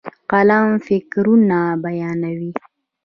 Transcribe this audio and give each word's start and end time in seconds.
قلم 0.31 0.67
فکرونه 0.87 1.59
بیانوي. 1.83 2.51